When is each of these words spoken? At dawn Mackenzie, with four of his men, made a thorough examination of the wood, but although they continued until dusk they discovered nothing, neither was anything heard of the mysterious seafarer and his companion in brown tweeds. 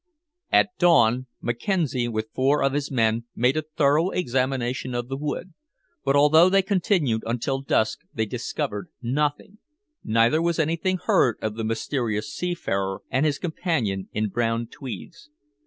At 0.51 0.71
dawn 0.79 1.27
Mackenzie, 1.41 2.07
with 2.07 2.29
four 2.33 2.63
of 2.63 2.73
his 2.73 2.89
men, 2.89 3.25
made 3.35 3.55
a 3.55 3.61
thorough 3.61 4.09
examination 4.09 4.95
of 4.95 5.09
the 5.09 5.15
wood, 5.15 5.53
but 6.03 6.15
although 6.15 6.49
they 6.49 6.63
continued 6.63 7.21
until 7.27 7.61
dusk 7.61 7.99
they 8.11 8.25
discovered 8.25 8.87
nothing, 9.03 9.59
neither 10.03 10.41
was 10.41 10.57
anything 10.57 10.97
heard 11.03 11.37
of 11.39 11.53
the 11.53 11.63
mysterious 11.63 12.33
seafarer 12.33 13.03
and 13.11 13.27
his 13.27 13.37
companion 13.37 14.09
in 14.11 14.29
brown 14.29 14.65
tweeds. 14.65 15.29